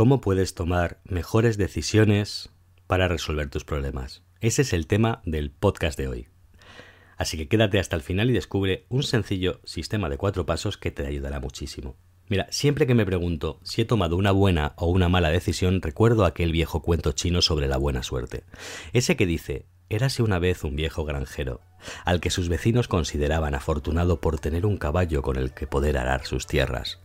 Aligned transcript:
¿Cómo 0.00 0.22
puedes 0.22 0.54
tomar 0.54 0.98
mejores 1.04 1.58
decisiones 1.58 2.48
para 2.86 3.06
resolver 3.06 3.50
tus 3.50 3.64
problemas? 3.64 4.22
Ese 4.40 4.62
es 4.62 4.72
el 4.72 4.86
tema 4.86 5.20
del 5.26 5.50
podcast 5.50 5.98
de 5.98 6.08
hoy. 6.08 6.28
Así 7.18 7.36
que 7.36 7.48
quédate 7.48 7.78
hasta 7.78 7.96
el 7.96 8.02
final 8.02 8.30
y 8.30 8.32
descubre 8.32 8.86
un 8.88 9.02
sencillo 9.02 9.60
sistema 9.64 10.08
de 10.08 10.16
cuatro 10.16 10.46
pasos 10.46 10.78
que 10.78 10.90
te 10.90 11.06
ayudará 11.06 11.38
muchísimo. 11.38 11.98
Mira, 12.30 12.46
siempre 12.48 12.86
que 12.86 12.94
me 12.94 13.04
pregunto 13.04 13.60
si 13.62 13.82
he 13.82 13.84
tomado 13.84 14.16
una 14.16 14.30
buena 14.30 14.72
o 14.76 14.86
una 14.86 15.10
mala 15.10 15.28
decisión, 15.28 15.82
recuerdo 15.82 16.24
aquel 16.24 16.50
viejo 16.50 16.80
cuento 16.80 17.12
chino 17.12 17.42
sobre 17.42 17.68
la 17.68 17.76
buena 17.76 18.02
suerte. 18.02 18.44
Ese 18.94 19.18
que 19.18 19.26
dice, 19.26 19.66
érase 19.90 20.22
una 20.22 20.38
vez 20.38 20.64
un 20.64 20.76
viejo 20.76 21.04
granjero, 21.04 21.60
al 22.06 22.22
que 22.22 22.30
sus 22.30 22.48
vecinos 22.48 22.88
consideraban 22.88 23.54
afortunado 23.54 24.22
por 24.22 24.40
tener 24.40 24.64
un 24.64 24.78
caballo 24.78 25.20
con 25.20 25.36
el 25.36 25.52
que 25.52 25.66
poder 25.66 25.98
arar 25.98 26.24
sus 26.24 26.46
tierras. 26.46 27.00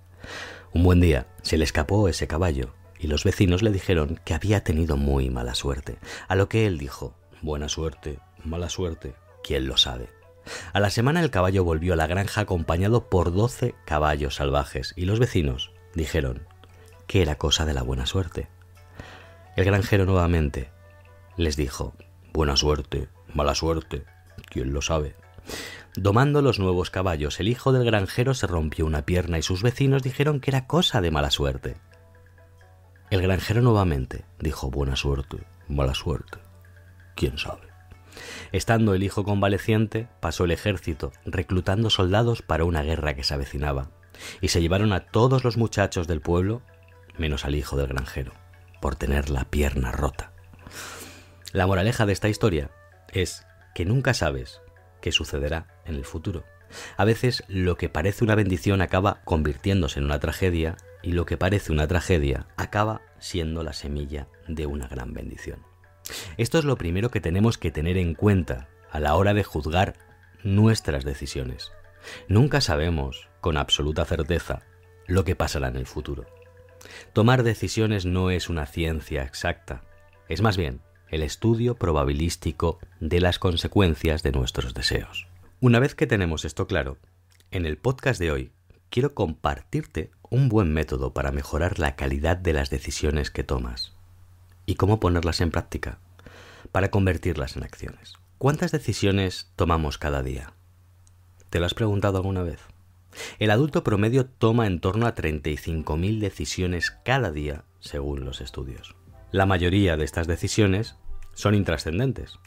Un 0.72 0.84
buen 0.84 1.02
día 1.02 1.28
se 1.42 1.58
le 1.58 1.66
escapó 1.66 2.08
ese 2.08 2.28
caballo, 2.28 2.74
y 3.06 3.08
los 3.08 3.24
vecinos 3.24 3.62
le 3.62 3.70
dijeron 3.70 4.20
que 4.26 4.34
había 4.34 4.64
tenido 4.64 4.98
muy 4.98 5.30
mala 5.30 5.54
suerte, 5.54 6.00
a 6.28 6.34
lo 6.34 6.50
que 6.50 6.66
él 6.66 6.80
dijo, 6.80 7.14
buena 7.44 7.70
suerte, 7.70 8.18
mala 8.44 8.68
suerte, 8.68 9.14
¿quién 9.44 9.68
lo 9.68 9.78
sabe? 9.78 10.10
A 10.74 10.80
la 10.80 10.90
semana 10.90 11.22
el 11.22 11.30
caballo 11.30 11.64
volvió 11.64 11.94
a 11.94 11.98
la 11.98 12.08
granja 12.08 12.42
acompañado 12.42 13.08
por 13.08 13.32
doce 13.32 13.76
caballos 13.86 14.36
salvajes 14.36 14.94
y 14.96 15.06
los 15.06 15.20
vecinos 15.20 15.72
dijeron 15.94 16.48
que 17.06 17.22
era 17.22 17.36
cosa 17.36 17.64
de 17.68 17.76
la 17.76 17.84
buena 17.84 18.08
suerte. 18.08 18.48
El 19.56 19.66
granjero 19.66 20.08
nuevamente 20.08 20.72
les 21.38 21.56
dijo, 21.58 21.94
buena 22.34 22.58
suerte, 22.58 23.08
mala 23.36 23.54
suerte, 23.54 24.04
¿quién 24.50 24.74
lo 24.74 24.82
sabe? 24.82 25.16
Domando 25.96 26.42
los 26.42 26.58
nuevos 26.58 26.90
caballos, 26.90 27.40
el 27.40 27.50
hijo 27.50 27.72
del 27.72 27.86
granjero 27.86 28.34
se 28.34 28.48
rompió 28.48 28.84
una 28.88 29.04
pierna 29.04 29.38
y 29.38 29.44
sus 29.44 29.62
vecinos 29.62 30.02
dijeron 30.02 30.40
que 30.40 30.50
era 30.50 30.66
cosa 30.66 31.02
de 31.02 31.12
mala 31.12 31.30
suerte. 31.30 31.78
El 33.12 33.22
granjero 33.22 33.62
nuevamente 33.62 34.26
dijo 34.40 34.72
buena 34.72 34.96
suerte, 34.96 35.38
mala 35.68 35.94
suerte, 35.94 36.40
quién 37.16 37.38
sabe. 37.38 37.62
Estando 38.52 38.96
el 38.96 39.04
hijo 39.04 39.24
convaleciente, 39.24 40.08
pasó 40.20 40.46
el 40.46 40.52
ejército, 40.52 41.12
reclutando 41.26 41.90
soldados 41.92 42.42
para 42.42 42.66
una 42.66 42.82
guerra 42.82 43.14
que 43.14 43.24
se 43.24 43.36
avecinaba, 43.36 43.92
y 44.42 44.48
se 44.48 44.62
llevaron 44.62 44.92
a 44.92 45.02
todos 45.02 45.44
los 45.44 45.56
muchachos 45.56 46.08
del 46.08 46.22
pueblo, 46.22 46.64
menos 47.18 47.46
al 47.46 47.56
hijo 47.56 47.78
del 47.78 47.88
granjero, 47.88 48.32
por 48.82 48.96
tener 48.96 49.30
la 49.30 49.46
pierna 49.46 49.92
rota. 49.92 50.32
La 51.52 51.68
moraleja 51.68 52.06
de 52.06 52.14
esta 52.14 52.30
historia 52.30 52.72
es 53.14 53.46
que 53.76 53.86
nunca 53.86 54.14
sabes 54.14 54.62
qué 55.00 55.12
sucederá 55.12 55.68
en 55.86 55.96
el 55.96 56.06
futuro. 56.06 56.44
A 56.98 57.06
veces 57.06 57.44
lo 57.48 57.78
que 57.78 57.90
parece 57.90 58.24
una 58.24 58.36
bendición 58.36 58.82
acaba 58.82 59.22
convirtiéndose 59.26 60.00
en 60.00 60.06
una 60.06 60.20
tragedia 60.20 60.76
y 61.06 61.12
lo 61.12 61.28
que 61.28 61.38
parece 61.38 61.72
una 61.72 61.88
tragedia 61.88 62.48
acaba 62.58 63.02
siendo 63.20 63.62
la 63.62 63.74
semilla 63.74 64.28
de 64.48 64.66
una 64.66 64.88
gran 64.88 65.14
bendición. 65.14 65.60
Esto 66.38 66.58
es 66.58 66.66
lo 66.66 66.78
primero 66.78 67.12
que 67.12 67.22
tenemos 67.22 67.60
que 67.60 67.72
tener 67.72 67.98
en 67.98 68.16
cuenta 68.16 68.70
a 68.92 69.00
la 69.00 69.16
hora 69.16 69.36
de 69.36 69.44
juzgar 69.44 69.96
nuestras 70.44 71.06
decisiones. 71.06 71.72
Nunca 72.28 72.60
sabemos 72.60 73.30
con 73.40 73.58
absoluta 73.58 74.04
certeza 74.06 74.64
lo 75.06 75.24
que 75.24 75.36
pasará 75.36 75.68
en 75.68 75.76
el 75.76 75.86
futuro. 75.86 76.26
Tomar 77.14 77.44
decisiones 77.44 78.06
no 78.06 78.32
es 78.32 78.50
una 78.50 78.66
ciencia 78.66 79.24
exacta, 79.24 79.84
es 80.28 80.42
más 80.42 80.58
bien 80.58 80.82
el 81.10 81.22
estudio 81.22 81.76
probabilístico 81.76 82.80
de 83.00 83.22
las 83.22 83.38
consecuencias 83.38 84.24
de 84.24 84.32
nuestros 84.32 84.74
deseos. 84.74 85.28
Una 85.62 85.80
vez 85.80 85.94
que 85.94 86.08
tenemos 86.08 86.46
esto 86.46 86.66
claro, 86.66 86.98
en 87.52 87.68
el 87.68 87.78
podcast 87.78 88.20
de 88.20 88.32
hoy 88.32 88.52
quiero 88.96 89.14
compartirte 89.14 90.10
un 90.30 90.48
buen 90.48 90.74
método 90.74 91.14
para 91.14 91.34
mejorar 91.34 91.80
la 91.80 91.98
calidad 91.98 92.38
de 92.38 92.54
las 92.54 92.70
decisiones 92.70 93.30
que 93.30 93.44
tomas 93.44 93.92
y 94.66 94.76
cómo 94.76 95.02
ponerlas 95.02 95.42
en 95.42 95.52
práctica 95.52 96.00
para 96.72 96.92
convertirlas 96.92 97.58
en 97.58 97.64
acciones. 97.64 98.14
¿Cuántas 98.38 98.72
decisiones 98.72 99.52
tomamos 99.58 99.98
cada 99.98 100.24
día? 100.24 100.54
¿Te 101.50 101.60
lo 101.60 101.66
has 101.66 101.74
preguntado 101.74 102.20
alguna 102.20 102.42
vez? 102.44 102.62
El 103.38 103.52
adulto 103.52 103.84
promedio 103.84 104.28
toma 104.28 104.66
en 104.66 104.80
torno 104.80 105.08
a 105.08 105.14
35.000 105.14 106.22
decisiones 106.22 106.92
cada 107.04 107.32
día, 107.32 107.66
según 107.82 108.24
los 108.24 108.40
estudios. 108.40 108.96
La 109.30 109.46
mayoría 109.46 109.98
de 109.98 110.06
estas 110.06 110.26
decisiones 110.26 110.96
son 111.34 111.54
intrascendentes. 111.54 112.40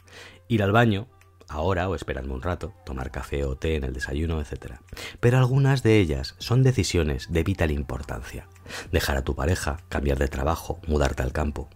Ir 0.47 0.63
al 0.63 0.71
baño, 0.71 1.09
ahora 1.49 1.89
o 1.89 1.95
esperando 1.95 2.33
un 2.33 2.41
rato, 2.41 2.73
tomar 2.85 3.11
café 3.11 3.43
o 3.43 3.55
té 3.55 3.75
en 3.75 3.83
el 3.83 3.93
desayuno, 3.93 4.41
etc. 4.41 4.75
Pero 5.19 5.37
algunas 5.37 5.83
de 5.83 5.99
ellas 5.99 6.35
son 6.37 6.63
decisiones 6.63 7.31
de 7.31 7.43
vital 7.43 7.71
importancia. 7.71 8.47
Dejar 8.91 9.17
a 9.17 9.23
tu 9.23 9.35
pareja, 9.35 9.77
cambiar 9.89 10.19
de 10.19 10.27
trabajo, 10.27 10.79
mudarte 10.87 11.23
al 11.23 11.33
campo. 11.33 11.69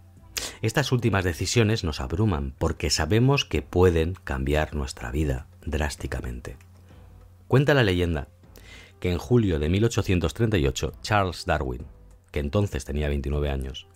Estas 0.62 0.92
últimas 0.92 1.24
decisiones 1.24 1.84
nos 1.84 2.00
abruman 2.00 2.54
porque 2.58 2.90
sabemos 2.90 3.44
que 3.44 3.62
pueden 3.62 4.14
cambiar 4.24 4.74
nuestra 4.74 5.10
vida 5.10 5.46
drásticamente. 5.64 6.56
Cuenta 7.48 7.74
la 7.74 7.82
leyenda 7.82 8.28
que 9.00 9.10
en 9.10 9.18
julio 9.18 9.58
de 9.58 9.68
1838 9.68 10.92
Charles 11.02 11.44
Darwin, 11.44 11.82
que 12.30 12.40
entonces 12.40 12.84
tenía 12.84 13.08
29 13.08 13.50
años, 13.50 13.86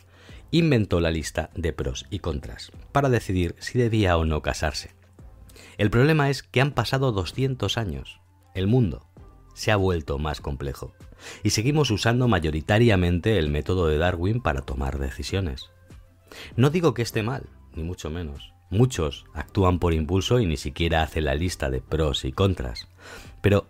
inventó 0.50 1.00
la 1.00 1.10
lista 1.10 1.50
de 1.54 1.72
pros 1.72 2.06
y 2.10 2.18
contras 2.20 2.72
para 2.92 3.08
decidir 3.08 3.54
si 3.58 3.78
debía 3.78 4.16
o 4.16 4.24
no 4.24 4.42
casarse. 4.42 4.97
El 5.76 5.90
problema 5.90 6.30
es 6.30 6.42
que 6.42 6.60
han 6.60 6.72
pasado 6.72 7.12
200 7.12 7.78
años. 7.78 8.20
El 8.54 8.66
mundo 8.66 9.06
se 9.54 9.72
ha 9.72 9.76
vuelto 9.76 10.18
más 10.18 10.40
complejo 10.40 10.94
y 11.42 11.50
seguimos 11.50 11.90
usando 11.90 12.28
mayoritariamente 12.28 13.38
el 13.38 13.50
método 13.50 13.88
de 13.88 13.98
Darwin 13.98 14.40
para 14.40 14.62
tomar 14.62 14.98
decisiones. 14.98 15.70
No 16.56 16.70
digo 16.70 16.94
que 16.94 17.02
esté 17.02 17.22
mal, 17.22 17.48
ni 17.74 17.82
mucho 17.82 18.10
menos. 18.10 18.52
Muchos 18.70 19.24
actúan 19.34 19.78
por 19.78 19.94
impulso 19.94 20.40
y 20.40 20.46
ni 20.46 20.56
siquiera 20.56 21.02
hacen 21.02 21.24
la 21.24 21.34
lista 21.34 21.70
de 21.70 21.80
pros 21.80 22.24
y 22.24 22.32
contras. 22.32 22.86
Pero 23.40 23.66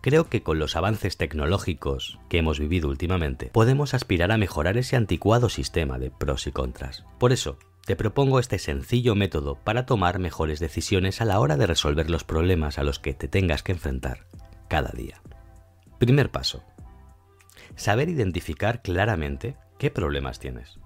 creo 0.00 0.28
que 0.28 0.42
con 0.42 0.58
los 0.58 0.76
avances 0.76 1.16
tecnológicos 1.16 2.18
que 2.28 2.38
hemos 2.38 2.60
vivido 2.60 2.88
últimamente, 2.88 3.50
podemos 3.52 3.92
aspirar 3.92 4.30
a 4.30 4.38
mejorar 4.38 4.78
ese 4.78 4.96
anticuado 4.96 5.48
sistema 5.48 5.98
de 5.98 6.10
pros 6.10 6.46
y 6.46 6.52
contras. 6.52 7.04
Por 7.18 7.32
eso, 7.32 7.58
te 7.86 7.94
propongo 7.94 8.40
este 8.40 8.58
sencillo 8.58 9.14
método 9.14 9.54
para 9.62 9.86
tomar 9.86 10.18
mejores 10.18 10.58
decisiones 10.58 11.20
a 11.20 11.24
la 11.24 11.38
hora 11.38 11.56
de 11.56 11.68
resolver 11.68 12.10
los 12.10 12.24
problemas 12.24 12.78
a 12.78 12.82
los 12.82 12.98
que 12.98 13.14
te 13.14 13.28
tengas 13.28 13.62
que 13.62 13.70
enfrentar 13.70 14.26
cada 14.66 14.90
día. 14.90 15.22
Primer 16.00 16.30
paso. 16.30 16.64
Saber 17.76 18.08
identificar 18.08 18.82
claramente 18.82 19.56
qué 19.78 19.92
problemas 19.92 20.40
tienes. 20.40 20.80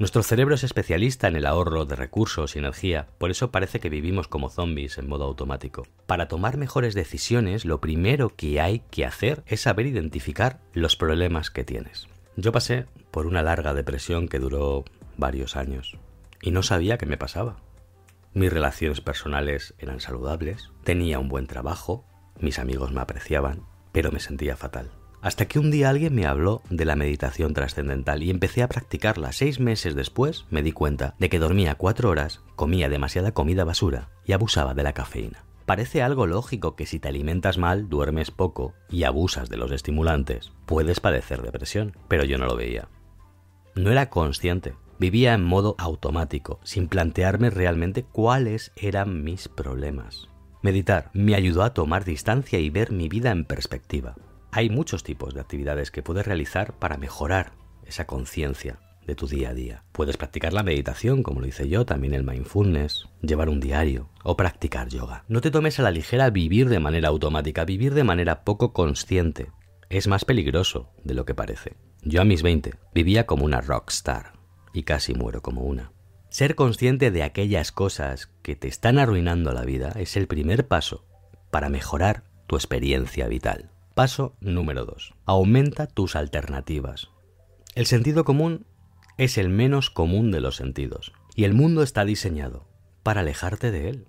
Nuestro 0.00 0.24
cerebro 0.24 0.56
es 0.56 0.64
especialista 0.64 1.28
en 1.28 1.36
el 1.36 1.46
ahorro 1.46 1.84
de 1.84 1.94
recursos 1.94 2.56
y 2.56 2.58
energía, 2.58 3.06
por 3.18 3.30
eso 3.30 3.52
parece 3.52 3.78
que 3.78 3.90
vivimos 3.90 4.26
como 4.26 4.48
zombies 4.48 4.98
en 4.98 5.08
modo 5.08 5.26
automático. 5.26 5.86
Para 6.06 6.26
tomar 6.26 6.56
mejores 6.56 6.94
decisiones, 6.94 7.64
lo 7.64 7.80
primero 7.80 8.34
que 8.34 8.60
hay 8.60 8.80
que 8.90 9.04
hacer 9.04 9.44
es 9.46 9.60
saber 9.60 9.86
identificar 9.86 10.58
los 10.72 10.96
problemas 10.96 11.50
que 11.52 11.62
tienes. 11.62 12.08
Yo 12.34 12.50
pasé 12.50 12.86
por 13.12 13.26
una 13.26 13.42
larga 13.42 13.72
depresión 13.72 14.26
que 14.26 14.40
duró 14.40 14.84
varios 15.16 15.54
años 15.54 15.96
y 16.42 16.50
no 16.50 16.62
sabía 16.62 16.98
qué 16.98 17.06
me 17.06 17.16
pasaba. 17.16 17.56
Mis 18.32 18.52
relaciones 18.52 19.00
personales 19.00 19.74
eran 19.78 20.00
saludables, 20.00 20.70
tenía 20.84 21.18
un 21.18 21.28
buen 21.28 21.46
trabajo, 21.46 22.04
mis 22.38 22.58
amigos 22.58 22.92
me 22.92 23.00
apreciaban, 23.00 23.64
pero 23.92 24.12
me 24.12 24.20
sentía 24.20 24.56
fatal. 24.56 24.90
Hasta 25.22 25.46
que 25.46 25.58
un 25.58 25.70
día 25.70 25.90
alguien 25.90 26.14
me 26.14 26.26
habló 26.26 26.62
de 26.70 26.86
la 26.86 26.96
meditación 26.96 27.52
trascendental 27.52 28.22
y 28.22 28.30
empecé 28.30 28.62
a 28.62 28.68
practicarla. 28.68 29.32
Seis 29.32 29.60
meses 29.60 29.94
después 29.94 30.46
me 30.48 30.62
di 30.62 30.72
cuenta 30.72 31.14
de 31.18 31.28
que 31.28 31.38
dormía 31.38 31.74
cuatro 31.74 32.08
horas, 32.08 32.40
comía 32.56 32.88
demasiada 32.88 33.32
comida 33.32 33.64
basura 33.64 34.08
y 34.24 34.32
abusaba 34.32 34.72
de 34.72 34.82
la 34.82 34.94
cafeína. 34.94 35.44
Parece 35.66 36.02
algo 36.02 36.26
lógico 36.26 36.74
que 36.74 36.86
si 36.86 36.98
te 36.98 37.08
alimentas 37.08 37.58
mal, 37.58 37.88
duermes 37.88 38.30
poco 38.30 38.74
y 38.88 39.04
abusas 39.04 39.50
de 39.50 39.58
los 39.58 39.70
estimulantes, 39.72 40.52
puedes 40.64 41.00
padecer 41.00 41.42
depresión, 41.42 41.96
pero 42.08 42.24
yo 42.24 42.38
no 42.38 42.46
lo 42.46 42.56
veía. 42.56 42.88
No 43.74 43.92
era 43.92 44.08
consciente, 44.08 44.74
vivía 45.00 45.32
en 45.32 45.42
modo 45.42 45.74
automático, 45.78 46.60
sin 46.62 46.86
plantearme 46.86 47.48
realmente 47.48 48.04
cuáles 48.04 48.70
eran 48.76 49.24
mis 49.24 49.48
problemas. 49.48 50.28
Meditar 50.60 51.10
me 51.14 51.34
ayudó 51.34 51.62
a 51.62 51.72
tomar 51.72 52.04
distancia 52.04 52.58
y 52.58 52.68
ver 52.68 52.92
mi 52.92 53.08
vida 53.08 53.30
en 53.30 53.46
perspectiva. 53.46 54.14
Hay 54.52 54.68
muchos 54.68 55.02
tipos 55.02 55.32
de 55.32 55.40
actividades 55.40 55.90
que 55.90 56.02
puedes 56.02 56.26
realizar 56.26 56.78
para 56.78 56.98
mejorar 56.98 57.52
esa 57.86 58.06
conciencia 58.06 58.78
de 59.06 59.14
tu 59.14 59.26
día 59.26 59.48
a 59.48 59.54
día. 59.54 59.84
Puedes 59.92 60.18
practicar 60.18 60.52
la 60.52 60.62
meditación, 60.62 61.22
como 61.22 61.40
lo 61.40 61.46
hice 61.46 61.66
yo, 61.66 61.86
también 61.86 62.12
el 62.12 62.22
mindfulness, 62.22 63.08
llevar 63.22 63.48
un 63.48 63.58
diario 63.58 64.10
o 64.22 64.36
practicar 64.36 64.88
yoga. 64.88 65.24
No 65.28 65.40
te 65.40 65.50
tomes 65.50 65.80
a 65.80 65.82
la 65.82 65.92
ligera 65.92 66.28
vivir 66.28 66.68
de 66.68 66.78
manera 66.78 67.08
automática, 67.08 67.64
vivir 67.64 67.94
de 67.94 68.04
manera 68.04 68.44
poco 68.44 68.74
consciente. 68.74 69.50
Es 69.88 70.08
más 70.08 70.26
peligroso 70.26 70.92
de 71.04 71.14
lo 71.14 71.24
que 71.24 71.34
parece. 71.34 71.78
Yo 72.02 72.20
a 72.20 72.26
mis 72.26 72.42
20 72.42 72.74
vivía 72.92 73.24
como 73.24 73.46
una 73.46 73.62
rockstar 73.62 74.39
y 74.72 74.82
casi 74.84 75.14
muero 75.14 75.42
como 75.42 75.62
una. 75.62 75.92
Ser 76.28 76.54
consciente 76.54 77.10
de 77.10 77.22
aquellas 77.22 77.72
cosas 77.72 78.30
que 78.42 78.54
te 78.54 78.68
están 78.68 78.98
arruinando 78.98 79.52
la 79.52 79.64
vida 79.64 79.92
es 79.96 80.16
el 80.16 80.26
primer 80.26 80.68
paso 80.68 81.04
para 81.50 81.68
mejorar 81.68 82.24
tu 82.46 82.56
experiencia 82.56 83.26
vital. 83.26 83.70
Paso 83.94 84.36
número 84.40 84.84
2. 84.84 85.14
Aumenta 85.26 85.86
tus 85.86 86.14
alternativas. 86.14 87.10
El 87.74 87.86
sentido 87.86 88.24
común 88.24 88.66
es 89.18 89.38
el 89.38 89.48
menos 89.48 89.90
común 89.90 90.30
de 90.30 90.40
los 90.40 90.56
sentidos, 90.56 91.12
y 91.34 91.44
el 91.44 91.52
mundo 91.52 91.82
está 91.82 92.04
diseñado 92.04 92.66
para 93.02 93.20
alejarte 93.20 93.70
de 93.70 93.88
él. 93.88 94.06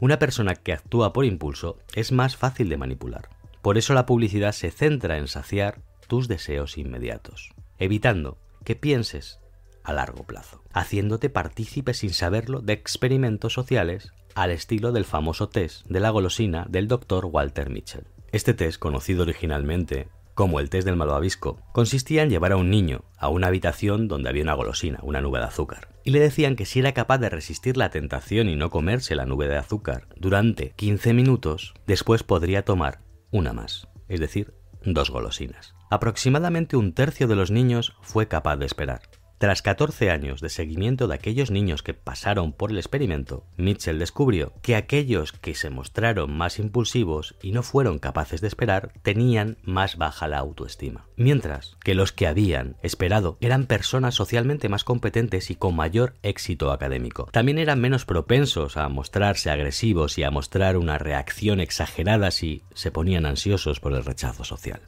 Una 0.00 0.18
persona 0.18 0.54
que 0.54 0.72
actúa 0.72 1.12
por 1.12 1.24
impulso 1.24 1.78
es 1.94 2.12
más 2.12 2.36
fácil 2.36 2.68
de 2.68 2.76
manipular. 2.76 3.28
Por 3.62 3.78
eso 3.78 3.94
la 3.94 4.06
publicidad 4.06 4.52
se 4.52 4.70
centra 4.70 5.18
en 5.18 5.28
saciar 5.28 5.82
tus 6.06 6.28
deseos 6.28 6.78
inmediatos, 6.78 7.50
evitando 7.78 8.38
que 8.64 8.76
pienses 8.76 9.40
a 9.88 9.92
largo 9.94 10.24
plazo, 10.24 10.62
haciéndote 10.72 11.30
partícipe 11.30 11.94
sin 11.94 12.12
saberlo 12.12 12.60
de 12.60 12.74
experimentos 12.74 13.54
sociales 13.54 14.12
al 14.34 14.50
estilo 14.50 14.92
del 14.92 15.06
famoso 15.06 15.48
test 15.48 15.86
de 15.86 15.98
la 15.98 16.10
golosina 16.10 16.66
del 16.68 16.88
doctor 16.88 17.24
Walter 17.24 17.70
Mitchell. 17.70 18.06
Este 18.30 18.52
test, 18.52 18.78
conocido 18.78 19.22
originalmente 19.22 20.08
como 20.34 20.60
el 20.60 20.68
test 20.68 20.86
del 20.86 20.96
malvavisco, 20.96 21.58
consistía 21.72 22.22
en 22.22 22.30
llevar 22.30 22.52
a 22.52 22.56
un 22.56 22.70
niño 22.70 23.02
a 23.16 23.28
una 23.28 23.46
habitación 23.48 24.06
donde 24.06 24.28
había 24.28 24.44
una 24.44 24.54
golosina, 24.54 25.00
una 25.02 25.22
nube 25.22 25.38
de 25.38 25.46
azúcar, 25.46 25.88
y 26.04 26.10
le 26.10 26.20
decían 26.20 26.54
que 26.54 26.66
si 26.66 26.78
era 26.78 26.92
capaz 26.92 27.18
de 27.18 27.30
resistir 27.30 27.76
la 27.76 27.90
tentación 27.90 28.48
y 28.48 28.54
no 28.54 28.70
comerse 28.70 29.16
la 29.16 29.26
nube 29.26 29.48
de 29.48 29.56
azúcar 29.56 30.06
durante 30.16 30.74
15 30.76 31.14
minutos, 31.14 31.74
después 31.86 32.22
podría 32.22 32.64
tomar 32.64 33.00
una 33.32 33.52
más, 33.52 33.88
es 34.08 34.20
decir, 34.20 34.54
dos 34.84 35.10
golosinas. 35.10 35.74
Aproximadamente 35.90 36.76
un 36.76 36.92
tercio 36.92 37.26
de 37.26 37.34
los 37.34 37.50
niños 37.50 37.96
fue 38.02 38.28
capaz 38.28 38.56
de 38.56 38.66
esperar, 38.66 39.00
tras 39.38 39.62
14 39.62 40.10
años 40.10 40.40
de 40.40 40.48
seguimiento 40.48 41.06
de 41.06 41.14
aquellos 41.14 41.52
niños 41.52 41.84
que 41.84 41.94
pasaron 41.94 42.52
por 42.52 42.72
el 42.72 42.78
experimento, 42.78 43.44
Mitchell 43.56 44.00
descubrió 44.00 44.52
que 44.62 44.74
aquellos 44.74 45.30
que 45.30 45.54
se 45.54 45.70
mostraron 45.70 46.36
más 46.36 46.58
impulsivos 46.58 47.36
y 47.40 47.52
no 47.52 47.62
fueron 47.62 48.00
capaces 48.00 48.40
de 48.40 48.48
esperar 48.48 48.92
tenían 49.02 49.56
más 49.62 49.96
baja 49.96 50.26
la 50.26 50.38
autoestima, 50.38 51.06
mientras 51.14 51.76
que 51.84 51.94
los 51.94 52.10
que 52.10 52.26
habían 52.26 52.74
esperado 52.82 53.38
eran 53.40 53.66
personas 53.66 54.16
socialmente 54.16 54.68
más 54.68 54.82
competentes 54.82 55.50
y 55.50 55.54
con 55.54 55.76
mayor 55.76 56.14
éxito 56.22 56.72
académico. 56.72 57.28
También 57.30 57.58
eran 57.58 57.80
menos 57.80 58.04
propensos 58.04 58.76
a 58.76 58.88
mostrarse 58.88 59.50
agresivos 59.50 60.18
y 60.18 60.24
a 60.24 60.32
mostrar 60.32 60.76
una 60.76 60.98
reacción 60.98 61.60
exagerada 61.60 62.32
si 62.32 62.62
se 62.74 62.90
ponían 62.90 63.24
ansiosos 63.24 63.78
por 63.78 63.92
el 63.92 64.04
rechazo 64.04 64.42
social. 64.42 64.80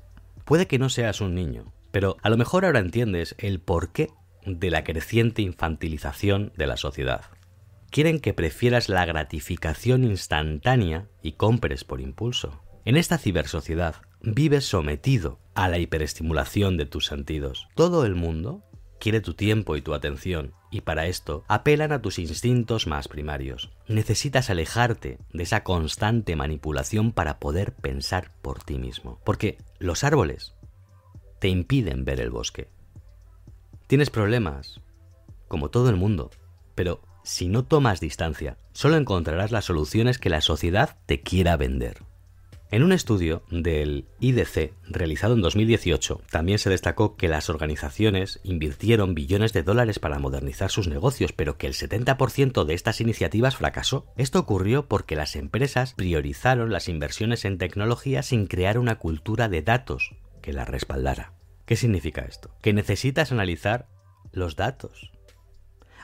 Puede 0.44 0.66
que 0.66 0.80
no 0.80 0.88
seas 0.88 1.20
un 1.20 1.36
niño, 1.36 1.72
pero 1.92 2.16
a 2.22 2.30
lo 2.30 2.36
mejor 2.36 2.64
ahora 2.64 2.80
entiendes 2.80 3.36
el 3.38 3.60
por 3.60 3.92
qué 3.92 4.08
de 4.44 4.70
la 4.70 4.84
creciente 4.84 5.42
infantilización 5.42 6.52
de 6.56 6.66
la 6.66 6.76
sociedad. 6.76 7.22
Quieren 7.90 8.20
que 8.20 8.34
prefieras 8.34 8.88
la 8.88 9.04
gratificación 9.04 10.04
instantánea 10.04 11.08
y 11.22 11.32
compres 11.32 11.84
por 11.84 12.00
impulso. 12.00 12.62
En 12.84 12.96
esta 12.96 13.18
cibersociedad 13.18 13.96
vives 14.22 14.64
sometido 14.64 15.40
a 15.54 15.68
la 15.68 15.78
hiperestimulación 15.78 16.76
de 16.76 16.86
tus 16.86 17.06
sentidos. 17.06 17.68
Todo 17.74 18.06
el 18.06 18.14
mundo 18.14 18.64
quiere 19.00 19.20
tu 19.20 19.34
tiempo 19.34 19.76
y 19.76 19.82
tu 19.82 19.94
atención, 19.94 20.54
y 20.70 20.82
para 20.82 21.06
esto 21.06 21.44
apelan 21.48 21.90
a 21.90 22.00
tus 22.00 22.18
instintos 22.18 22.86
más 22.86 23.08
primarios. 23.08 23.70
Necesitas 23.88 24.50
alejarte 24.50 25.18
de 25.32 25.42
esa 25.42 25.64
constante 25.64 26.36
manipulación 26.36 27.10
para 27.10 27.40
poder 27.40 27.74
pensar 27.74 28.32
por 28.42 28.62
ti 28.62 28.78
mismo, 28.78 29.20
porque 29.24 29.58
los 29.78 30.04
árboles 30.04 30.54
te 31.40 31.48
impiden 31.48 32.04
ver 32.04 32.20
el 32.20 32.30
bosque. 32.30 32.68
Tienes 33.90 34.10
problemas, 34.10 34.80
como 35.48 35.68
todo 35.68 35.90
el 35.90 35.96
mundo, 35.96 36.30
pero 36.76 37.02
si 37.24 37.48
no 37.48 37.64
tomas 37.64 37.98
distancia, 37.98 38.56
solo 38.72 38.96
encontrarás 38.96 39.50
las 39.50 39.64
soluciones 39.64 40.18
que 40.18 40.30
la 40.30 40.42
sociedad 40.42 40.98
te 41.06 41.22
quiera 41.22 41.56
vender. 41.56 42.04
En 42.70 42.84
un 42.84 42.92
estudio 42.92 43.42
del 43.50 44.06
IDC 44.20 44.74
realizado 44.88 45.34
en 45.34 45.40
2018 45.40 46.20
también 46.30 46.60
se 46.60 46.70
destacó 46.70 47.16
que 47.16 47.26
las 47.26 47.50
organizaciones 47.50 48.38
invirtieron 48.44 49.16
billones 49.16 49.52
de 49.52 49.64
dólares 49.64 49.98
para 49.98 50.20
modernizar 50.20 50.70
sus 50.70 50.86
negocios, 50.86 51.32
pero 51.32 51.58
que 51.58 51.66
el 51.66 51.74
70% 51.74 52.64
de 52.64 52.74
estas 52.74 53.00
iniciativas 53.00 53.56
fracasó. 53.56 54.06
Esto 54.16 54.38
ocurrió 54.38 54.86
porque 54.86 55.16
las 55.16 55.34
empresas 55.34 55.94
priorizaron 55.94 56.70
las 56.70 56.88
inversiones 56.88 57.44
en 57.44 57.58
tecnología 57.58 58.22
sin 58.22 58.46
crear 58.46 58.78
una 58.78 58.98
cultura 58.98 59.48
de 59.48 59.62
datos 59.62 60.14
que 60.42 60.52
las 60.52 60.68
respaldara. 60.68 61.39
¿Qué 61.70 61.76
significa 61.76 62.22
esto? 62.22 62.50
Que 62.62 62.72
necesitas 62.72 63.30
analizar 63.30 63.86
los 64.32 64.56
datos 64.56 65.12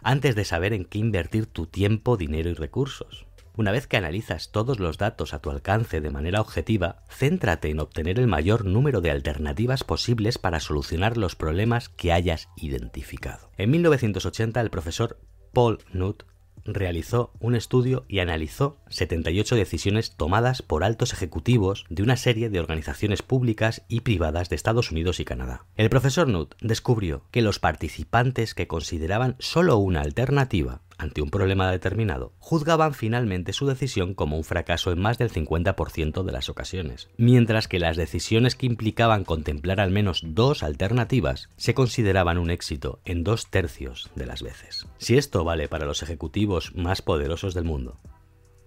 antes 0.01 0.37
de 0.37 0.45
saber 0.45 0.73
en 0.73 0.85
qué 0.85 0.99
invertir 0.99 1.47
tu 1.47 1.67
tiempo, 1.67 2.17
dinero 2.17 2.51
y 2.51 2.55
recursos. 2.55 3.27
Una 3.57 3.73
vez 3.73 3.89
que 3.89 3.97
analizas 3.97 4.53
todos 4.53 4.79
los 4.79 4.97
datos 4.97 5.35
a 5.35 5.41
tu 5.41 5.51
alcance 5.51 6.01
de 6.01 6.11
manera 6.13 6.41
objetiva, 6.41 7.03
céntrate 7.11 7.69
en 7.69 7.81
obtener 7.81 8.21
el 8.21 8.29
mayor 8.29 8.65
número 8.65 9.01
de 9.01 9.11
alternativas 9.11 9.83
posibles 9.83 10.39
para 10.39 10.61
solucionar 10.61 11.17
los 11.17 11.35
problemas 11.35 11.89
que 11.89 12.13
hayas 12.13 12.49
identificado. 12.55 13.51
En 13.57 13.73
1980 13.73 14.61
el 14.61 14.71
profesor 14.71 15.19
Paul 15.53 15.79
Nutt 15.93 16.23
realizó 16.67 17.33
un 17.41 17.55
estudio 17.55 18.05
y 18.09 18.21
analizó 18.21 18.77
78 18.89 19.57
decisiones 19.57 20.17
tomadas 20.17 20.63
por 20.63 20.85
altos 20.85 21.13
ejecutivos 21.13 21.85
de 21.89 22.03
una 22.03 22.17
serie 22.17 22.51
de 22.51 22.61
organizaciones 22.61 23.23
públicas 23.23 23.83
y 23.89 24.01
privadas 24.01 24.49
de 24.49 24.57
Estados 24.57 24.91
Unidos 24.91 25.21
y 25.21 25.25
Canadá. 25.25 25.65
El 25.77 25.91
profesor 25.91 26.29
Nutt 26.29 26.55
descubrió 26.61 27.23
que 27.31 27.43
los 27.43 27.59
participantes 27.59 28.55
que 28.55 28.67
consideraban 28.67 29.37
solo 29.39 29.77
una 29.79 30.01
alternativa 30.01 30.81
ante 30.99 31.23
un 31.23 31.31
problema 31.31 31.71
determinado, 31.71 32.33
juzgaban 32.39 32.95
finalmente 32.95 33.53
su 33.53 33.67
decisión 33.67 34.15
como 34.15 34.37
un 34.37 34.45
fracaso 34.45 34.93
en 34.93 35.01
más 35.01 35.19
del 35.19 35.31
50% 35.31 36.23
de 36.23 36.33
las 36.33 36.49
ocasiones, 36.49 37.09
mientras 37.17 37.69
que 37.69 37.79
las 37.79 37.97
decisiones 37.97 38.57
que 38.57 38.67
implicaban 38.67 39.25
contemplar 39.25 39.81
al 39.81 39.91
menos 39.91 40.23
dos 40.25 40.63
alternativas 40.63 41.49
se 41.57 41.75
consideraban 41.75 42.39
un 42.39 42.51
éxito 42.51 43.01
en 43.05 43.25
dos 43.25 43.51
tercios 43.51 44.11
de 44.15 44.27
las 44.27 44.43
veces. 44.43 44.87
Si 44.99 45.17
esto 45.17 45.45
vale 45.45 45.69
para 45.69 45.87
los 45.87 46.03
ejecutivos 46.03 46.75
más 46.75 47.03
poderosos 47.03 47.55
del 47.55 47.65
mundo, 47.65 47.97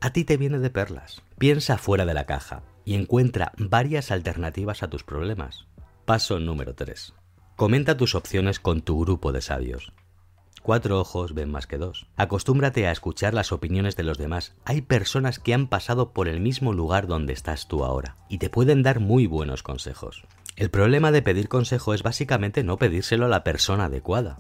a 0.02 0.12
ti 0.12 0.24
te 0.24 0.38
viene 0.38 0.60
de 0.60 0.70
perlas. 0.70 1.22
Piensa 1.38 1.78
fuera 1.78 2.06
de 2.06 2.14
la 2.14 2.26
caja 2.26 2.64
y 2.86 2.96
encuentra 2.96 3.52
varias 3.58 4.12
alternativas 4.12 4.82
a 4.82 4.90
tus 4.90 5.04
problemas. 5.04 5.68
Paso 6.06 6.40
número 6.40 6.74
3. 6.74 7.14
Comenta 7.56 7.98
tus 7.98 8.16
opciones 8.16 8.60
con 8.60 8.82
tu 8.82 9.02
grupo 9.02 9.34
de 9.34 9.42
sabios. 9.42 9.92
Cuatro 10.62 11.00
ojos 11.00 11.34
ven 11.34 11.50
más 11.50 11.68
que 11.68 11.78
dos. 11.78 12.08
Acostúmbrate 12.16 12.88
a 12.88 12.92
escuchar 12.92 13.34
las 13.34 13.52
opiniones 13.52 13.96
de 13.96 14.04
los 14.04 14.18
demás. 14.18 14.56
Hay 14.66 14.82
personas 14.82 15.40
que 15.40 15.54
han 15.54 15.68
pasado 15.68 16.12
por 16.12 16.28
el 16.28 16.42
mismo 16.42 16.74
lugar 16.74 17.08
donde 17.08 17.34
estás 17.34 17.68
tú 17.68 17.84
ahora 17.84 18.18
y 18.30 18.38
te 18.38 18.50
pueden 18.50 18.84
dar 18.84 19.00
muy 19.00 19.26
buenos 19.26 19.64
consejos. 19.64 20.26
El 20.56 20.70
problema 20.70 21.12
de 21.12 21.22
pedir 21.22 21.48
consejo 21.48 21.94
es 21.94 22.04
básicamente 22.04 22.64
no 22.64 22.78
pedírselo 22.78 23.26
a 23.26 23.30
la 23.30 23.44
persona 23.44 23.86
adecuada. 23.86 24.40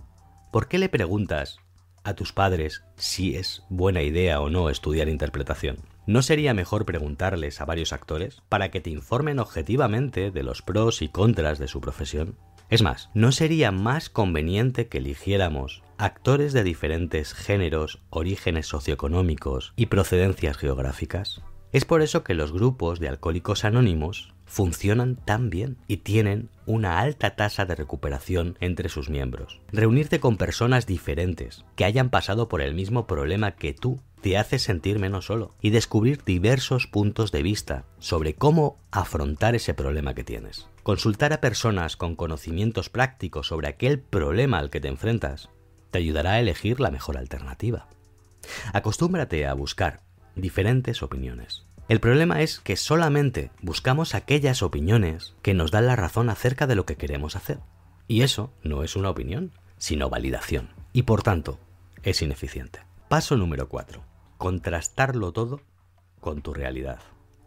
¿Por 0.52 0.68
qué 0.68 0.78
le 0.78 0.90
preguntas 0.90 1.60
a 2.04 2.14
tus 2.14 2.34
padres 2.34 2.84
si 2.96 3.36
es 3.36 3.64
buena 3.70 4.02
idea 4.02 4.42
o 4.42 4.50
no 4.50 4.70
estudiar 4.70 5.08
interpretación? 5.08 5.78
¿No 6.06 6.22
sería 6.22 6.54
mejor 6.54 6.86
preguntarles 6.86 7.62
a 7.62 7.66
varios 7.66 7.94
actores 7.94 8.42
para 8.50 8.70
que 8.70 8.82
te 8.82 8.90
informen 8.90 9.40
objetivamente 9.40 10.32
de 10.32 10.44
los 10.44 10.62
pros 10.62 11.02
y 11.02 11.08
contras 11.08 11.60
de 11.60 11.68
su 11.68 11.80
profesión? 11.80 12.36
Es 12.70 12.82
más, 12.82 13.10
¿no 13.14 13.32
sería 13.32 13.72
más 13.72 14.10
conveniente 14.10 14.88
que 14.88 14.98
eligiéramos 14.98 15.84
actores 16.00 16.54
de 16.54 16.64
diferentes 16.64 17.34
géneros, 17.34 18.00
orígenes 18.10 18.68
socioeconómicos 18.68 19.74
y 19.76 19.88
procedencias 19.88 20.58
geográficas? 20.58 21.42
Es 21.74 21.84
por 21.84 22.02
eso 22.02 22.24
que 22.24 22.34
los 22.34 22.54
grupos 22.54 23.02
de 23.02 23.10
alcohólicos 23.10 23.66
anónimos 23.66 24.34
funcionan 24.46 25.18
tan 25.18 25.50
bien 25.50 25.78
y 25.88 25.98
tienen 25.98 26.50
una 26.66 27.00
alta 27.00 27.36
tasa 27.36 27.66
de 27.66 27.76
recuperación 27.76 28.58
entre 28.62 28.88
sus 28.88 29.10
miembros. 29.10 29.60
Reunirte 29.74 30.22
con 30.22 30.38
personas 30.38 30.88
diferentes 30.88 31.66
que 31.76 31.84
hayan 31.84 32.10
pasado 32.10 32.48
por 32.48 32.62
el 32.62 32.74
mismo 32.74 33.06
problema 33.06 33.52
que 33.52 33.74
tú 33.74 34.00
te 34.22 34.38
hace 34.38 34.58
sentir 34.58 35.00
menos 35.00 35.26
solo 35.26 35.54
y 35.62 35.70
descubrir 35.70 36.24
diversos 36.24 36.88
puntos 36.88 37.34
de 37.34 37.44
vista 37.44 37.84
sobre 38.00 38.36
cómo 38.36 38.78
afrontar 38.90 39.54
ese 39.54 39.74
problema 39.74 40.14
que 40.14 40.24
tienes. 40.24 40.70
Consultar 40.82 41.34
a 41.34 41.42
personas 41.42 41.98
con 41.98 42.16
conocimientos 42.16 42.90
prácticos 42.90 43.48
sobre 43.48 43.68
aquel 43.68 44.00
problema 44.00 44.60
al 44.60 44.70
que 44.70 44.80
te 44.80 44.88
enfrentas 44.88 45.50
te 45.92 46.00
ayudará 46.00 46.34
a 46.34 46.40
elegir 46.40 46.80
la 46.80 46.92
mejor 46.92 47.18
alternativa. 47.18 47.88
Acostúmbrate 48.74 49.46
a 49.46 49.54
buscar 49.54 50.02
diferentes 50.36 51.04
opiniones. 51.04 51.66
El 51.88 52.00
problema 52.00 52.42
es 52.42 52.60
que 52.60 52.76
solamente 52.76 53.52
buscamos 53.62 54.16
aquellas 54.16 54.62
opiniones 54.62 55.34
que 55.42 55.54
nos 55.54 55.72
dan 55.72 55.88
la 55.88 55.96
razón 55.96 56.30
acerca 56.30 56.68
de 56.68 56.76
lo 56.76 56.86
que 56.86 56.98
queremos 56.98 57.36
hacer. 57.36 57.60
Y 58.08 58.22
eso 58.22 58.54
no 58.64 58.84
es 58.84 58.96
una 58.96 59.10
opinión, 59.10 59.52
sino 59.78 60.10
validación. 60.10 60.70
Y 60.94 61.04
por 61.04 61.24
tanto, 61.24 61.60
es 62.04 62.22
ineficiente. 62.22 62.80
Paso 63.08 63.38
número 63.38 63.70
4 63.70 64.10
contrastarlo 64.40 65.34
todo 65.34 65.60
con 66.22 66.42
tu 66.42 66.54
realidad. 66.54 67.00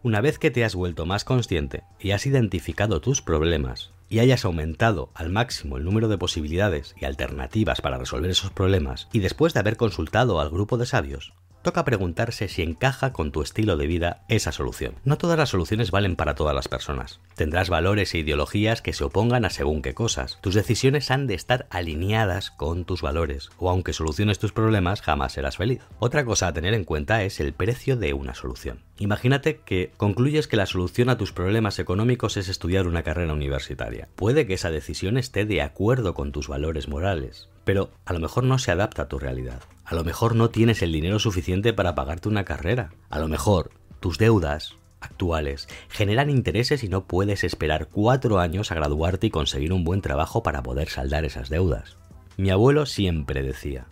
Una 0.02 0.20
vez 0.20 0.38
que 0.38 0.50
te 0.50 0.62
has 0.62 0.75
vuelto 0.75 1.06
más 1.06 1.25
consciente 1.25 1.84
y 1.99 2.11
has 2.11 2.26
identificado 2.26 3.00
tus 3.00 3.22
problemas 3.22 3.92
y 4.12 4.21
hayas 4.21 4.45
aumentado 4.45 5.11
al 5.14 5.31
máximo 5.31 5.78
el 5.78 5.85
número 5.85 6.07
de 6.07 6.19
posibilidades 6.19 6.95
y 7.00 7.07
alternativas 7.07 7.81
para 7.81 7.97
resolver 7.97 8.31
esos 8.31 8.50
problemas, 8.50 9.09
y 9.11 9.21
después 9.21 9.54
de 9.54 9.61
haber 9.61 9.78
consultado 9.78 10.38
al 10.38 10.50
grupo 10.50 10.76
de 10.76 10.85
sabios, 10.85 11.33
toca 11.62 11.85
preguntarse 11.85 12.49
si 12.49 12.62
encaja 12.62 13.12
con 13.12 13.33
tu 13.33 13.42
estilo 13.42 13.76
de 13.76 13.87
vida 13.87 14.23
esa 14.28 14.52
solución. 14.52 14.95
No 15.04 15.16
todas 15.16 15.38
las 15.38 15.50
soluciones 15.50 15.90
valen 15.90 16.16
para 16.16 16.35
todas 16.35 16.54
las 16.54 16.69
personas. 16.69 17.21
Tendrás 17.35 17.71
valores 17.71 18.14
e 18.14 18.19
ideologías 18.19 18.83
que 18.83 18.92
se 18.92 19.04
opongan 19.04 19.45
a 19.45 19.50
según 19.50 19.83
qué 19.83 19.95
cosas. 19.95 20.38
Tus 20.40 20.54
decisiones 20.54 21.11
han 21.11 21.26
de 21.26 21.35
estar 21.35 21.66
alineadas 21.71 22.50
con 22.50 22.85
tus 22.85 23.02
valores, 23.02 23.50
o 23.59 23.71
aunque 23.71 23.92
soluciones 23.92 24.38
tus 24.38 24.52
problemas, 24.52 25.02
jamás 25.02 25.33
serás 25.33 25.57
feliz. 25.57 25.81
Otra 25.99 26.25
cosa 26.25 26.49
a 26.49 26.52
tener 26.52 26.75
en 26.75 26.85
cuenta 26.85 27.23
es 27.23 27.40
el 27.40 27.52
precio 27.52 27.97
de 27.97 28.12
una 28.12 28.35
solución. 28.35 28.81
Imagínate 28.99 29.61
que 29.64 29.92
concluyes 29.97 30.49
que 30.49 30.57
la 30.57 30.66
solución 30.66 31.09
a 31.09 31.16
tus 31.16 31.33
problemas 31.33 31.78
económicos 31.78 32.37
es 32.37 32.49
estudiar 32.49 32.87
una 32.87 33.02
carrera 33.02 33.33
universitaria. 33.33 34.09
Puede 34.14 34.47
que 34.47 34.54
esa 34.54 34.71
decisión 34.71 35.16
esté 35.16 35.45
de 35.45 35.62
acuerdo 35.62 36.14
con 36.14 36.33
tus 36.33 36.49
valores 36.49 36.88
morales, 36.88 37.49
pero 37.64 37.90
a 38.04 38.12
lo 38.12 38.21
mejor 38.21 38.45
no 38.45 38.59
se 38.59 38.71
adapta 38.71 39.02
a 39.02 39.09
tu 39.09 39.19
realidad. 39.19 39.61
A 39.85 39.95
lo 39.95 40.04
mejor 40.04 40.35
no 40.35 40.50
tienes 40.50 40.83
el 40.83 40.92
dinero 40.92 41.19
suficiente 41.19 41.73
para 41.73 41.95
pagarte 41.95 42.28
una 42.28 42.45
carrera. 42.45 42.90
A 43.11 43.19
lo 43.19 43.28
mejor 43.28 43.71
tus 44.00 44.19
deudas 44.19 44.75
actuales 45.00 45.69
generan 45.88 46.31
intereses 46.31 46.85
y 46.85 46.88
no 46.88 47.07
puedes 47.07 47.45
esperar 47.45 47.88
cuatro 47.88 48.38
años 48.38 48.71
a 48.71 48.75
graduarte 48.75 49.26
y 49.26 49.31
conseguir 49.31 49.73
un 49.73 49.85
buen 49.85 50.00
trabajo 50.00 50.42
para 50.42 50.62
poder 50.62 50.88
saldar 50.88 51.25
esas 51.25 51.49
deudas. 51.49 51.97
Mi 52.37 52.50
abuelo 52.50 52.87
siempre 52.87 53.42
decía, 53.42 53.87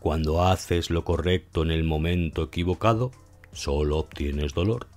cuando 0.00 0.42
haces 0.42 0.90
lo 0.90 1.04
correcto 1.04 1.62
en 1.62 1.70
el 1.70 1.84
momento 1.84 2.42
equivocado, 2.42 3.12
solo 3.52 3.98
obtienes 3.98 4.52
dolor. 4.52 4.88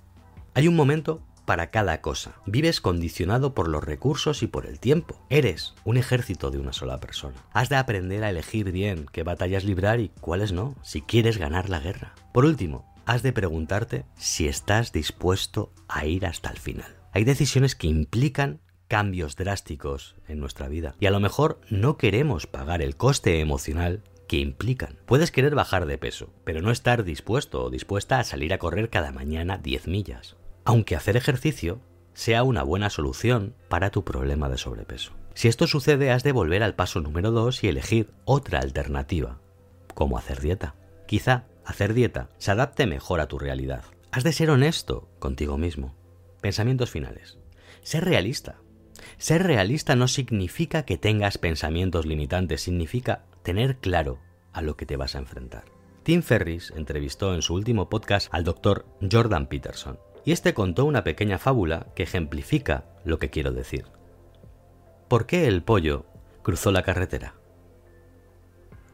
Hay 0.54 0.66
un 0.66 0.74
momento 0.76 1.22
para 1.48 1.70
cada 1.70 2.02
cosa. 2.02 2.34
Vives 2.44 2.82
condicionado 2.82 3.54
por 3.54 3.68
los 3.68 3.82
recursos 3.82 4.42
y 4.42 4.46
por 4.46 4.66
el 4.66 4.78
tiempo. 4.78 5.18
Eres 5.30 5.72
un 5.82 5.96
ejército 5.96 6.50
de 6.50 6.58
una 6.58 6.74
sola 6.74 7.00
persona. 7.00 7.42
Has 7.54 7.70
de 7.70 7.76
aprender 7.76 8.22
a 8.22 8.28
elegir 8.28 8.70
bien 8.70 9.06
qué 9.12 9.22
batallas 9.22 9.64
librar 9.64 9.98
y 9.98 10.10
cuáles 10.20 10.52
no, 10.52 10.76
si 10.82 11.00
quieres 11.00 11.38
ganar 11.38 11.70
la 11.70 11.80
guerra. 11.80 12.14
Por 12.34 12.44
último, 12.44 12.84
has 13.06 13.22
de 13.22 13.32
preguntarte 13.32 14.04
si 14.14 14.46
estás 14.46 14.92
dispuesto 14.92 15.72
a 15.88 16.04
ir 16.04 16.26
hasta 16.26 16.50
el 16.50 16.58
final. 16.58 16.98
Hay 17.12 17.24
decisiones 17.24 17.74
que 17.74 17.86
implican 17.86 18.60
cambios 18.86 19.34
drásticos 19.34 20.16
en 20.28 20.40
nuestra 20.40 20.68
vida 20.68 20.96
y 21.00 21.06
a 21.06 21.10
lo 21.10 21.18
mejor 21.18 21.62
no 21.70 21.96
queremos 21.96 22.46
pagar 22.46 22.82
el 22.82 22.96
coste 22.96 23.40
emocional 23.40 24.02
que 24.28 24.36
implican. 24.36 24.98
Puedes 25.06 25.30
querer 25.30 25.54
bajar 25.54 25.86
de 25.86 25.96
peso, 25.96 26.30
pero 26.44 26.60
no 26.60 26.70
estar 26.70 27.04
dispuesto 27.04 27.64
o 27.64 27.70
dispuesta 27.70 28.18
a 28.18 28.24
salir 28.24 28.52
a 28.52 28.58
correr 28.58 28.90
cada 28.90 29.12
mañana 29.12 29.56
10 29.56 29.86
millas 29.86 30.36
aunque 30.68 30.96
hacer 30.96 31.16
ejercicio 31.16 31.80
sea 32.12 32.42
una 32.42 32.62
buena 32.62 32.90
solución 32.90 33.54
para 33.70 33.88
tu 33.88 34.04
problema 34.04 34.50
de 34.50 34.58
sobrepeso. 34.58 35.12
Si 35.32 35.48
esto 35.48 35.66
sucede, 35.66 36.10
has 36.10 36.24
de 36.24 36.32
volver 36.32 36.62
al 36.62 36.74
paso 36.74 37.00
número 37.00 37.30
2 37.30 37.64
y 37.64 37.68
elegir 37.68 38.10
otra 38.26 38.58
alternativa, 38.58 39.40
como 39.94 40.18
hacer 40.18 40.42
dieta. 40.42 40.74
Quizá 41.06 41.46
hacer 41.64 41.94
dieta 41.94 42.28
se 42.36 42.50
adapte 42.50 42.86
mejor 42.86 43.20
a 43.20 43.28
tu 43.28 43.38
realidad. 43.38 43.82
Has 44.12 44.24
de 44.24 44.32
ser 44.34 44.50
honesto 44.50 45.08
contigo 45.18 45.56
mismo. 45.56 45.94
Pensamientos 46.42 46.90
finales. 46.90 47.38
Ser 47.80 48.04
realista. 48.04 48.56
Ser 49.16 49.44
realista 49.44 49.96
no 49.96 50.06
significa 50.06 50.82
que 50.82 50.98
tengas 50.98 51.38
pensamientos 51.38 52.04
limitantes, 52.04 52.60
significa 52.60 53.24
tener 53.42 53.78
claro 53.78 54.18
a 54.52 54.60
lo 54.60 54.76
que 54.76 54.84
te 54.84 54.98
vas 54.98 55.14
a 55.14 55.20
enfrentar. 55.20 55.64
Tim 56.02 56.20
Ferris 56.20 56.74
entrevistó 56.76 57.34
en 57.34 57.40
su 57.40 57.54
último 57.54 57.88
podcast 57.88 58.28
al 58.32 58.44
doctor 58.44 58.84
Jordan 59.10 59.46
Peterson 59.46 59.98
y 60.28 60.32
este 60.32 60.52
contó 60.52 60.84
una 60.84 61.04
pequeña 61.04 61.38
fábula 61.38 61.86
que 61.94 62.02
ejemplifica 62.02 62.84
lo 63.02 63.18
que 63.18 63.30
quiero 63.30 63.50
decir. 63.52 63.86
¿Por 65.08 65.24
qué 65.24 65.46
el 65.46 65.62
pollo 65.62 66.04
cruzó 66.42 66.70
la 66.70 66.82
carretera? 66.82 67.36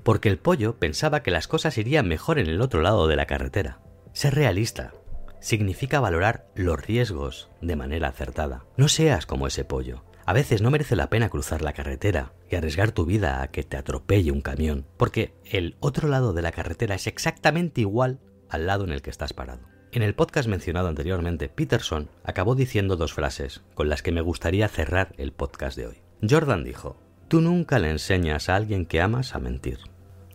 Porque 0.05 0.29
el 0.29 0.39
pollo 0.39 0.79
pensaba 0.79 1.25
que 1.25 1.33
las 1.33 1.49
cosas 1.49 1.77
irían 1.77 2.07
mejor 2.07 2.39
en 2.39 2.47
el 2.47 2.61
otro 2.61 2.83
lado 2.83 3.09
de 3.09 3.17
la 3.17 3.27
carretera. 3.27 3.81
Ser 4.13 4.37
realista 4.37 4.95
significa 5.41 5.99
valorar 5.99 6.47
los 6.55 6.81
riesgos 6.81 7.51
de 7.61 7.75
manera 7.75 8.07
acertada. 8.07 8.65
No 8.77 8.87
seas 8.87 9.27
como 9.27 9.49
ese 9.49 9.65
pollo. 9.65 10.05
A 10.27 10.35
veces 10.35 10.63
no 10.63 10.71
merece 10.71 10.95
la 10.95 11.11
pena 11.11 11.31
cruzar 11.31 11.63
la 11.63 11.73
carretera 11.73 12.33
y 12.49 12.55
arriesgar 12.55 12.93
tu 12.93 13.07
vida 13.07 13.43
a 13.43 13.49
que 13.49 13.65
te 13.65 13.77
atropelle 13.77 14.31
un 14.31 14.41
camión, 14.41 14.87
porque 14.97 15.35
el 15.45 15.75
otro 15.81 16.07
lado 16.07 16.33
de 16.33 16.43
la 16.43 16.53
carretera 16.53 16.95
es 16.95 17.09
exactamente 17.09 17.81
igual 17.81 18.21
al 18.49 18.69
lado 18.69 18.85
en 18.85 18.93
el 18.93 19.03
que 19.03 19.11
estás 19.11 19.33
parado. 19.33 19.74
En 19.95 20.03
el 20.03 20.17
podcast 20.17 20.49
mencionado 20.49 20.89
anteriormente, 20.89 21.49
Peterson 21.49 22.09
acabó 22.25 22.57
diciendo 22.57 22.97
dos 22.97 23.15
frases 23.15 23.63
con 23.75 23.89
las 23.89 24.03
que 24.03 24.11
me 24.11 24.23
gustaría 24.23 24.67
cerrar 24.67 25.15
el 25.19 25.31
podcast 25.31 25.77
de 25.77 25.87
hoy. 25.87 26.03
Jordan 26.29 26.65
dijo, 26.65 26.97
tú 27.29 27.41
nunca 27.41 27.79
le 27.79 27.91
enseñas 27.91 28.49
a 28.49 28.57
alguien 28.57 28.87
que 28.87 29.01
amas 29.01 29.37
a 29.37 29.39
mentir. 29.39 29.79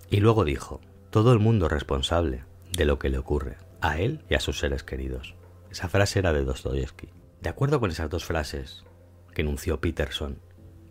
Y 0.09 0.21
luego 0.21 0.45
dijo, 0.45 0.79
todo 1.09 1.33
el 1.33 1.39
mundo 1.39 1.65
es 1.65 1.73
responsable 1.73 2.45
de 2.71 2.85
lo 2.85 2.99
que 2.99 3.09
le 3.09 3.17
ocurre, 3.17 3.57
a 3.81 3.99
él 3.99 4.23
y 4.29 4.35
a 4.35 4.39
sus 4.39 4.59
seres 4.59 4.83
queridos. 4.83 5.35
Esa 5.69 5.89
frase 5.89 6.19
era 6.19 6.31
de 6.31 6.45
Dostoyevsky. 6.45 7.09
De 7.41 7.49
acuerdo 7.49 7.81
con 7.81 7.91
esas 7.91 8.09
dos 8.09 8.23
frases 8.23 8.85
que 9.33 9.41
enunció 9.41 9.81
Peterson, 9.81 10.39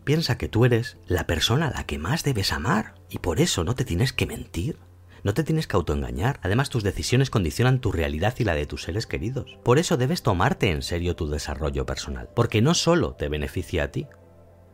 piensa 0.05 0.37
que 0.37 0.49
tú 0.49 0.67
eres 0.67 0.99
la 1.07 1.27
persona 1.27 1.69
a 1.69 1.71
la 1.71 1.87
que 1.87 1.97
más 1.97 2.23
debes 2.23 2.53
amar 2.53 2.97
y 3.09 3.21
por 3.21 3.41
eso 3.41 3.65
no 3.65 3.75
te 3.75 3.87
tienes 3.87 4.13
que 4.13 4.27
mentir. 4.27 4.77
No 5.25 5.35
te 5.35 5.45
tienes 5.45 5.67
que 5.67 5.77
autoengañar. 5.77 6.41
Además, 6.43 6.71
tus 6.71 6.83
decisiones 6.83 7.31
condicionan 7.31 7.81
tu 7.81 7.93
realidad 7.93 8.35
y 8.39 8.45
la 8.45 8.55
de 8.55 8.67
tus 8.67 8.83
seres 8.83 9.07
queridos. 9.07 9.59
Por 9.65 9.79
eso 9.79 9.97
debes 9.97 10.23
tomarte 10.23 10.71
en 10.71 10.83
serio 10.83 11.17
tu 11.17 11.29
desarrollo 11.29 11.87
personal, 11.87 12.29
porque 12.35 12.63
no 12.63 12.75
solo 12.75 13.15
te 13.15 13.29
beneficia 13.29 13.85
a 13.85 13.89
ti, 13.89 14.07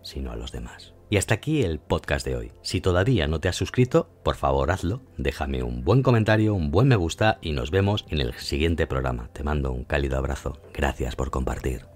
sino 0.03 0.33
a 0.33 0.37
los 0.37 0.53
demás. 0.53 0.95
Y 1.11 1.17
hasta 1.17 1.35
aquí 1.35 1.63
el 1.63 1.79
podcast 1.79 2.27
de 2.27 2.37
hoy. 2.37 2.53
Si 2.63 2.81
todavía 2.81 3.29
no 3.29 3.41
te 3.41 3.49
has 3.49 3.57
suscrito, 3.57 4.09
por 4.23 4.37
favor 4.37 4.71
hazlo, 4.71 5.03
déjame 5.17 5.63
un 5.63 5.85
buen 5.85 6.03
comentario, 6.03 6.55
un 6.55 6.71
buen 6.71 6.89
me 6.89 6.97
gusta 6.97 7.39
y 7.43 7.53
nos 7.53 7.71
vemos 7.71 8.05
en 8.09 8.21
el 8.21 8.35
siguiente 8.35 8.87
programa. 8.87 9.29
Te 9.33 9.45
mando 9.45 9.73
un 9.73 9.85
cálido 9.85 10.19
abrazo. 10.19 10.59
Gracias 10.73 11.15
por 11.15 11.31
compartir. 11.31 11.94